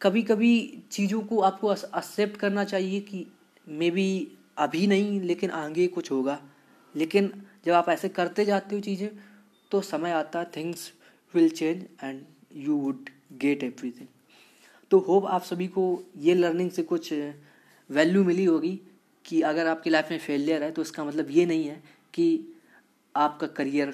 कभी 0.02 0.22
कभी 0.24 0.84
चीज़ों 0.92 1.22
को 1.22 1.40
आपको 1.42 1.74
एक्सेप्ट 1.74 2.38
करना 2.38 2.64
चाहिए 2.64 3.00
कि 3.02 3.26
मे 3.68 3.92
बी 3.92 4.28
अभी 4.58 4.88
नहीं, 4.88 5.22
लेकिन 5.22 5.52
आगे 5.52 5.88
कुछ 5.88 6.12
होगा। 6.12 6.40
लेकिन 6.96 7.32
जब 7.66 7.72
आप 7.74 7.90
ऐसे 7.90 8.10
करते 8.10 8.46
जाते 8.46 8.76
हो 8.76 8.82
चीज़ें 8.82 9.10
तो 9.72 9.82
समय 9.82 10.12
आता 10.12 10.44
things 10.56 10.92
will 11.34 11.50
change 11.50 11.86
and 12.04 12.22
you 12.56 12.76
would 12.78 13.10
get 13.38 13.64
everything 13.64 14.08
तो 14.92 15.00
होप 15.00 15.26
आप 15.26 15.44
सभी 15.44 15.68
को 15.68 15.84
ये 16.18 16.34
लर्निंग 16.34 16.70
से 16.72 16.84
कुछ 16.84 17.14
वैल्यू 17.90 18.24
मिली 18.24 18.46
होगी। 18.46 18.80
कि 19.26 19.42
अगर 19.44 19.68
आपकी 19.68 19.90
लाइफ 19.90 20.12
में 20.12 20.20
फेलियर 20.20 20.64
है 20.64 20.72
तो 20.72 20.82
इसका 20.82 21.04
मतलब 21.06 21.32
ये 21.32 21.46
नहीं 21.46 21.66
है 21.66 21.82
कि 22.14 22.28
आपका 23.16 23.48
करियर 23.50 23.94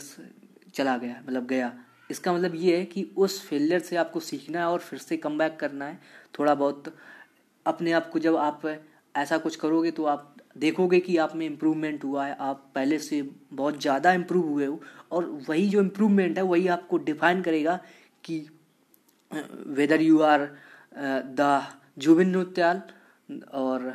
चला 0.74 0.98
गया 0.98 1.22
मतलब 1.22 1.46
गया। 1.48 1.72
इसका 2.10 2.34
मतलब 2.34 2.56
ये 2.56 2.78
है 2.78 2.86
कि 2.86 3.04
उस 3.18 3.42
फेलियर 3.48 3.80
से 3.80 3.96
आपको 3.96 4.20
सीखना 4.22 4.60
है 4.60 4.66
और 4.66 4.80
फिर 4.80 5.00
से 5.00 5.18
कम 5.18 5.38
बैक 5.38 5.58
करना 5.60 5.86
है। 5.86 6.00
थोड़ा 6.40 6.56
बहुत 6.56 6.94
अपने 7.66 7.92
आप 7.92 8.10
को 8.10 8.20
जब 8.20 8.36
आप 8.38 8.62
ऐसा 9.16 9.38
कुछ 9.38 9.56
करोगे 9.56 9.92
तो 9.92 10.06
आप 10.06 10.36
देखोगे 10.58 11.00
कि 11.00 11.16
आप 11.18 11.36
में 11.36 11.46
इम्प्रूवमेंट 11.46 12.04
हुआ 12.04 12.26
है। 12.26 12.36
आप 12.40 12.72
पहले 12.76 12.98
से 13.00 13.22
बहुत 13.54 13.82
ज़्यादा 13.82 14.14
इम्प्रूव 14.14 14.48
हुए 14.48 14.66
हो 14.66 14.82
और 15.12 15.26
वही 15.50 15.68
जो 15.70 15.80
इम्प्रूवमेंट 15.82 16.38
है, 16.38 16.44
वही 16.44 16.68
आपको 16.70 16.98
डिफाइन 17.00 17.42
करेगा 17.42 17.80
कि 18.24 18.40
whether 19.32 20.02
you 20.02 20.20
are 20.22 20.48
the 20.96 21.62
Jubin 21.98 22.30
Nautiyal 22.30 22.82
और 23.54 23.94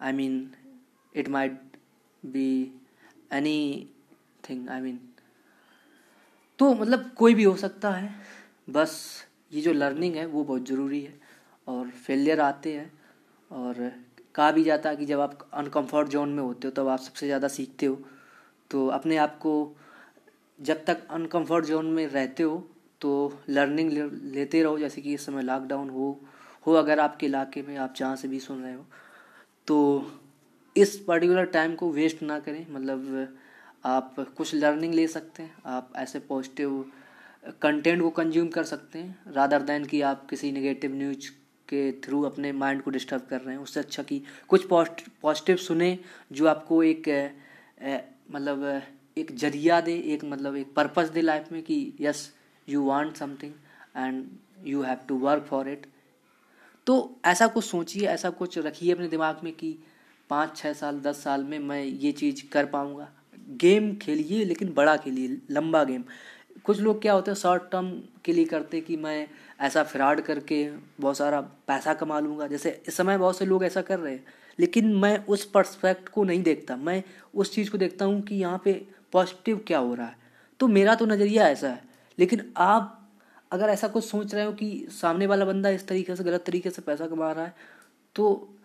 I 0.00 0.12
mean 0.12 0.48
it 1.16 1.28
might 1.28 1.76
be 2.22 2.48
anything 4.48 4.68
I 4.70 4.80
mean 4.80 4.98
तो 6.58 6.72
मतलब 6.74 7.10
कोई 7.16 7.34
भी 7.34 7.44
हो 7.44 7.54
सकता 7.56 7.90
है, 7.90 8.14
बस 8.70 9.24
ये 9.52 9.62
जो 9.62 9.72
लर्निंग 9.72 10.14
है 10.16 10.26
वो 10.26 10.44
बहुत 10.44 10.68
ज़रूरी 10.68 11.00
है 11.00 11.14
और 11.68 11.88
फेलियर 11.98 12.40
आते 12.40 12.72
हैं 12.74 12.90
और 13.50 13.90
कहा 14.34 14.50
भी 14.52 14.62
जाता 14.64 14.90
है 14.90 14.96
कि 14.96 15.06
जब 15.06 15.20
आप 15.20 15.48
अनकम्फर्ट 15.54 16.08
जोन 16.08 16.28
में 16.28 16.42
होते 16.42 16.68
हो 16.68 16.72
तब 16.74 16.88
आप 16.88 16.98
सबसे 16.98 17.26
ज़्यादा 17.26 17.48
सीखते 17.48 17.86
हो। 17.86 17.98
तो 18.70 18.86
अपने 18.88 19.16
आप 19.16 19.38
को 19.38 19.52
जब 20.58 20.84
तक 20.84 21.06
अनकम्फर्ट 21.10 21.64
जोन 21.64 21.86
में 21.86 22.06
रहते 22.06 22.42
हो 22.42 22.56
तो 23.00 23.40
लर्निंग 23.48 23.90
लेते 24.34 24.62
रहो, 24.62 24.78
जैसे 24.78 25.00
कि 25.02 25.14
इस 25.14 25.26
समय 25.26 25.42
लॉकडाउन 25.42 25.90
हो 25.90 26.18
हो 26.66 26.72
अगर 26.74 27.00
आपके 27.00 27.26
इलाके 27.26 27.62
में 27.62 27.76
आप 27.76 27.94
जहाँ 27.96 28.16
से 28.16 28.28
भी 28.28 28.40
सुन 28.40 28.62
रहे 28.62 28.74
हो। 28.74 28.84
तो 29.68 30.10
इस 30.76 30.96
पर्टिकुलर 30.98 31.44
टाइम 31.46 31.74
को 31.74 31.90
वेस्ट 31.92 32.22
ना 32.22 32.38
करें। 32.38 32.66
मतलब 32.70 33.36
आप 33.84 34.14
कुछ 34.36 34.54
लर्निंग 34.54 34.94
ले 34.94 35.06
सकते 35.08 35.42
हैं, 35.42 35.54
आप 35.66 35.92
ऐसे 35.96 36.18
पॉजिटिव 36.20 36.84
कंटेंट 37.62 38.00
को 38.02 38.10
कंज्यूम 38.10 38.48
कर 38.48 38.64
सकते 38.64 38.98
हैं 38.98 39.32
रादर 39.32 39.62
देन 39.62 39.84
कि 39.84 40.00
आप 40.02 40.26
किसी 40.30 40.52
नेगेटिव 40.52 40.94
न्यूज़ 40.94 41.30
के 41.68 41.90
थ्रू 42.00 42.22
अपने 42.22 42.52
माइंड 42.54 42.82
को 42.82 42.90
डिस्टर्ब 42.90 43.22
कर 43.30 43.40
रहे 43.40 43.54
हैं। 43.54 43.62
उससे 43.62 43.80
अच्छा 43.80 44.02
कि 44.02 44.22
कुछ 44.48 44.66
पॉजिटिव 44.66 45.56
सुने, 45.58 45.98
जो 46.32 46.46
आपको 46.46 46.82
एक 46.82 47.08
मतलब 48.30 48.82
एक 49.16 49.34
ज़रिया 49.34 49.80
दे, 49.80 49.94
एक 49.94 50.24
मतलब 50.24 50.56
एक 50.56 50.74
पर्पस 50.74 51.08
दे 51.08 51.20
लाइफ 51.20 51.52
में 51.52 51.62
कि 51.62 51.92
yes 52.00 52.30
you 52.68 52.84
want 52.84 53.16
something 53.16 53.52
and 53.96 54.24
you 54.64 54.82
have 54.82 54.98
to 55.08 55.18
work 55.18 55.44
for 55.44 55.68
it 55.68 55.86
तो 56.86 57.20
ऐसा 57.24 57.46
कुछ 57.46 57.64
सोचिए, 57.64 58.06
ऐसा 58.08 58.30
कुछ 58.30 58.58
रखिए 58.58 58.92
अपने 58.92 59.08
दिमाग 59.08 59.40
में 59.44 59.52
कि 59.52 59.78
पाँच 60.30 60.56
छः 60.56 60.72
साल, 60.72 61.00
दस 61.00 61.22
साल 61.22 61.44
में 61.44 61.58
मैं 61.58 61.82
ये 61.84 62.12
चीज़ 62.12 62.42
कर 62.52 62.66
पाऊँगा। 62.66 63.08
गेम 63.50 63.94
खेलिए, 63.94 64.44
लेकिन 64.44 64.72
बड़ा 64.74 64.96
खेलिए, 64.96 65.38
लंबा 65.50 65.84
गेम। 65.84 66.04
कुछ 66.64 66.80
लोग 66.80 67.02
क्या 67.02 67.12
होते 67.12 67.30
हैं, 67.30 67.38
शॉर्ट 67.38 67.62
टर्म 67.62 67.90
के 68.24 68.32
लिए 68.32 68.44
करते 68.44 68.80
कि 68.80 68.96
मैं 68.96 69.28
ऐसा 69.60 69.82
फ्रॉड 69.82 70.20
करके 70.20 70.70
बहुत 71.00 71.16
सारा 71.16 71.40
पैसा 71.40 71.94
कमा 71.94 72.20
लूँगा। 72.20 72.46
जैसे 72.46 72.82
इस 72.88 72.96
समय 72.96 73.18
बहुत 73.18 73.38
से 73.38 73.46
लोग 73.46 73.64
ऐसा 73.64 73.82
कर 73.82 73.98
रहे 73.98 74.12
हैं, 74.12 74.24
लेकिन 74.58 74.94
मैं 74.94 75.24
उस 75.26 75.44
परस्पेक्ट 75.44 76.08
को 76.08 76.24
नहीं 76.24 76.42
देखता। 76.42 76.76
मैं 76.76 77.02
उस 77.34 77.54
चीज़ 77.54 77.70
को 77.70 77.78
देखता 77.78 78.04
हूँ 78.04 78.20
कि 78.22 78.34
यहाँ 78.34 78.60
पे 78.64 78.72
पॉजिटिव 79.12 79.64
क्या 79.66 79.78
हो 79.78 79.94
रहा 79.94 80.06
है। 80.06 80.16
तो 80.60 80.68
मेरा 80.68 80.94
तो 80.94 81.06
नज़रिया 81.06 81.48
ऐसा 81.48 81.68
है। 81.68 81.84
लेकिन 82.18 82.52
आप 82.56 82.92
अगर 83.52 83.68
ऐसा 83.68 83.88
कुछ 83.88 84.04
सोच 84.04 84.34
रहे 84.34 84.44
हो 84.44 84.52
कि 84.52 84.86
सामने 84.90 85.26
वाला 85.26 85.44
बंदा 85.44 85.68
इस 85.68 85.86
तरीके 85.88 86.16
से, 86.16 86.24
गलत 86.24 86.44
तरीके 86.46 86.70
से 86.70 86.82
पैसा 86.82 87.06
कमा 87.06 87.32
रहा 87.32 87.44
है 87.44 87.54
तो 88.14 88.55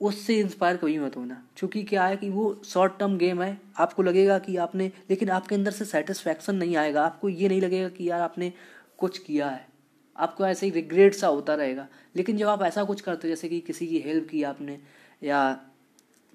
उससे 0.00 0.38
इंस्पायर 0.38 0.76
कभी 0.76 0.98
मत 0.98 1.16
होना। 1.16 1.42
क्योंकि 1.56 1.82
क्या 1.82 2.06
है 2.06 2.16
कि 2.16 2.30
वो 2.30 2.62
शॉर्ट 2.64 2.98
टर्म 2.98 3.18
गेम 3.18 3.42
है। 3.42 3.60
आपको 3.78 4.02
लगेगा 4.02 4.38
कि 4.38 4.56
आपने, 4.56 4.92
लेकिन 5.10 5.30
आपके 5.30 5.54
अंदर 5.54 5.70
से 5.70 5.84
सेटिस्फैक्शन 5.84 6.56
नहीं 6.56 6.76
आएगा। 6.76 7.04
आपको 7.04 7.28
ये 7.28 7.48
नहीं 7.48 7.60
लगेगा 7.60 7.88
कि 7.88 8.10
यार 8.10 8.20
आपने 8.20 8.52
कुछ 8.98 9.18
किया 9.18 9.48
है। 9.48 9.68
आपको 10.16 10.46
ऐसे 10.46 10.66
ही 10.66 10.72
रिग्रेट 10.72 11.14
सा 11.14 11.26
होता 11.26 11.54
रहेगा। 11.54 11.88
लेकिन 12.16 12.36
जब 12.36 12.48
आप 12.48 12.62
ऐसा 12.62 12.84
कुछ 12.84 13.00
करते 13.00 13.28
हो, 13.28 13.34
जैसे 13.34 13.48
कि 13.48 13.60
किसी 13.60 13.86
की 13.86 13.98
हेल्प 13.98 14.28
की 14.28 14.42
आपने, 14.42 14.80
या 15.22 15.60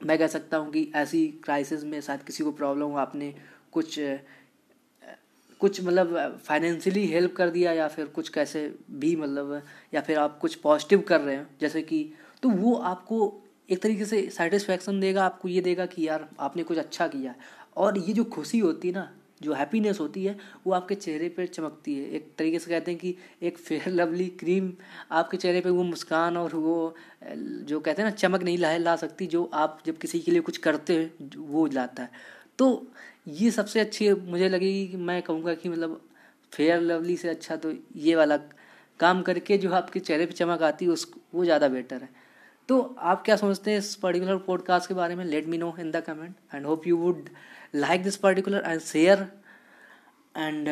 मैं 0.05 0.17
कह 0.17 0.27
सकता 0.27 0.57
हूँ 0.57 0.71
कि 0.71 0.91
ऐसी 0.95 1.27
क्राइसिस 1.27 1.83
में 1.83 2.01
शायद 2.01 2.23
किसी 2.23 2.43
को 2.43 2.51
प्रॉब्लम 2.51 2.83
हो, 2.83 2.97
आपने 2.97 3.35
कुछ 3.71 3.99
कुछ 5.59 5.83
मतलब 5.83 6.39
फाइनेंशियली 6.45 7.05
हेल्प 7.07 7.35
कर 7.35 7.49
दिया, 7.49 7.71
या 7.71 7.87
फिर 7.87 8.05
कुछ 8.05 8.29
कैसे 8.29 8.75
भी 8.91 9.15
मतलब 9.15 9.61
या 9.93 10.01
फिर 10.01 10.17
आप 10.17 10.39
कुछ 10.39 10.55
पॉजिटिव 10.55 11.01
कर 11.01 11.21
रहे 11.21 11.35
हैं, 11.35 11.47
जैसे 11.61 11.81
कि 11.81 12.13
तो 12.43 12.49
वो 12.49 12.75
आपको 12.75 13.40
एक 13.71 13.81
तरीके 13.81 14.05
से 14.05 14.21
सेटिस्फैक्शन 14.29 14.99
देगा, 14.99 15.25
आपको 15.25 15.47
ये 15.47 15.61
देगा 15.61 15.85
कि 15.85 16.07
यार, 16.07 16.27
आपने 16.39 16.63
कुछ 16.63 16.77
अच्छा 16.77 17.07
किया। 17.07 17.35
और 17.77 17.97
ये 17.97 18.13
जो 18.13 18.23
खुशी 18.23 18.59
होती 18.59 18.87
है 18.87 18.93
ना, 18.93 19.11
जो 19.41 19.53
हैप्पीनेस 19.53 19.99
होती 19.99 20.23
है, 20.25 20.35
वो 20.67 20.73
आपके 20.73 20.95
चेहरे 20.95 21.29
पर 21.29 21.45
चमकती 21.47 21.95
है। 21.97 22.09
एक 22.09 22.27
तरीके 22.37 22.59
से 22.59 22.71
कहते 22.71 22.91
हैं 22.91 22.99
कि 22.99 23.15
एक 23.41 23.57
फेयर 23.57 23.87
लवली 23.89 24.27
क्रीम 24.39 24.71
आपके 25.11 25.37
चेहरे 25.37 25.61
पे 25.61 25.69
वो 25.69 25.83
मुस्कान 25.83 26.37
और 26.37 26.55
वो, 26.55 26.95
जो 27.27 27.79
कहते 27.79 28.01
हैं 28.01 28.09
ना, 28.09 28.15
चमक 28.15 28.43
नहीं 28.43 28.57
ला 28.57 28.75
ला 28.77 28.95
सकती, 28.95 29.27
जो 29.27 29.49
आप 29.53 29.79
जब 29.85 29.97
किसी 29.97 30.19
के 30.19 30.31
लिए 30.31 30.41
कुछ 30.41 30.57
करते 30.57 30.97
हैं 30.97 31.31
वो 31.37 31.65
लाता 31.65 32.03
है। 32.03 32.11
तो 32.59 32.87
ये 33.27 33.51
सबसे 33.51 33.79
अच्छी 33.79 34.11
मुझे 34.13 34.49
लगेगी 34.49 34.87
कि 34.87 34.97
मैं 34.97 35.21
कहूँगा 35.21 35.53
कि 35.53 35.69
मतलब 35.69 36.01
फेयर 36.53 36.81
लवली 36.81 37.17
से 37.17 37.29
अच्छा 37.29 37.55
तो 37.55 37.73
ये 37.95 38.15
वाला 38.15 38.37
काम 38.99 39.21
करके 39.21 39.57
जो 39.57 39.71
आपके 39.73 39.99
चेहरे 39.99 40.25
पे 40.25 40.33
चमक 40.33 40.61
आती 40.63 40.85
है, 40.85 40.91
उस, 40.91 41.11
वो 41.35 41.43
ज़्यादा 41.45 41.67
बेटर 41.67 42.01
है। 42.01 42.09
तो 42.71 42.95
आप 42.99 43.23
क्या 43.23 43.35
समझते 43.35 43.71
हैं 43.71 43.77
इस 43.77 43.95
पर्टिकुलर 43.95 44.37
पॉडकास्ट 44.37 44.87
के 44.87 44.93
बारे 44.93 45.15
में? 45.15 45.23
Let 45.25 45.47
me 45.47 45.57
know 45.57 45.73
in 45.79 45.89
the 45.91 45.95
comment 45.95 46.35
and 46.55 46.65
hope 46.65 46.85
you 46.87 46.97
would 46.97 47.29
like 47.75 48.03
this 48.03 48.15
particular 48.17 48.63
and 48.65 48.81
share 48.81 49.25
and 50.37 50.67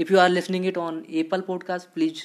if 0.00 0.12
you 0.12 0.18
are 0.18 0.28
listening 0.28 0.66
it 0.66 0.78
on 0.78 1.04
Apple 1.10 1.40
podcast 1.40 1.88
please 1.88 2.22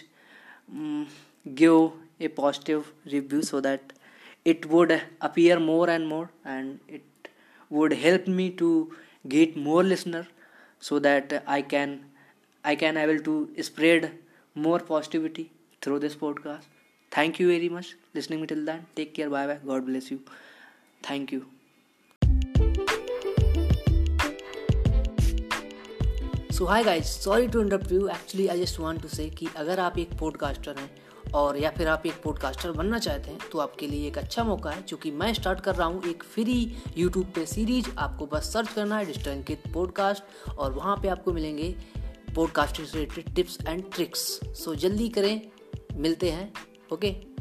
give 1.47 2.01
a 2.21 2.27
positive 2.27 2.85
review 3.07 3.41
so 3.41 3.61
that 3.61 3.93
it 4.45 4.65
would 4.65 4.93
appear 5.21 5.59
more 5.59 5.89
and 5.89 6.05
more 6.07 6.27
and 6.47 6.77
it 6.89 7.29
would 7.71 7.93
help 7.93 8.25
me 8.29 8.49
to 8.49 8.69
get 9.27 9.57
more 9.57 9.83
listener 9.83 10.27
so 10.81 10.99
that 10.99 11.33
I 11.47 11.61
can 11.61 11.99
I 12.65 12.75
can 12.75 12.97
able 12.97 13.17
to 13.17 13.47
spread 13.59 14.09
more 14.57 14.85
positivity 14.89 15.49
through 15.81 15.99
this 15.99 16.15
podcast 16.15 16.72
thank 17.15 17.39
you 17.39 17.47
very 17.47 17.69
much 17.69 17.89
listening 18.15 18.39
me 18.41 18.47
till 18.47 18.65
then 18.65 18.85
take 18.95 19.13
care. 19.15 19.29
Bye 19.29 19.47
bye 19.47 19.59
god 19.65 19.85
bless 19.89 20.11
you. 20.11 20.19
Thank 21.09 21.35
you. 21.35 21.41
So 26.57 26.65
hi 26.65 26.83
guys 26.83 27.05
sorry 27.05 27.47
to 27.47 27.61
interrupt 27.61 27.91
you 27.91 28.07
actually 28.07 28.47
I 28.47 28.59
just 28.59 28.79
want 28.79 29.01
to 29.01 29.07
say 29.07 29.29
कि 29.29 29.47
अगर 29.57 29.79
आप 29.79 29.97
एक 29.97 30.09
podcaster 30.19 30.75
हैं 30.79 30.89
और 31.33 31.57
या 31.57 31.69
फिर 31.69 31.87
आप 31.87 32.05
एक 32.05 32.21
पॉडकास्टर 32.23 32.71
बनना 32.71 32.99
चाहते 32.99 33.31
हैं 33.31 33.39
तो 33.51 33.59
आपके 33.59 33.87
लिए 33.87 34.07
एक 34.07 34.17
अच्छा 34.17 34.43
मौका 34.43 34.71
है। 34.71 34.81
क्योंकि 34.81 35.11
मैं 35.11 35.33
स्टार्ट 35.33 35.59
कर 35.59 35.75
रहा 35.75 35.87
हूँ 35.87 36.03
एक 36.07 36.23
फ्री 36.23 36.77
यूट्यूब 36.97 37.31
पे 37.35 37.45
सीरीज़ 37.45 37.89
आपको 37.97 38.25
बस 38.25 38.53
सर्च 38.53 38.73
करना 38.73 38.97
है 38.97 39.05
डिजिटल 39.05 39.31
अंकित 39.31 39.63
पॉडकास्ट 39.73 40.49
और 40.49 40.73
वहाँ 40.73 40.97
पे 40.97 41.07
आपको 41.07 41.33
मिलेंगे 41.33 41.75
podcast 42.35 42.79
related 42.79 43.35
tips 43.35 43.57
and 43.67 43.83
tricks 43.95 44.39
so 44.63 44.75
जल्दी 44.75 45.09
करें। 45.09 45.41
मिलते 45.93 46.31
हैं। 46.31 46.72
Okay 46.91 47.07
okay? 47.07 47.32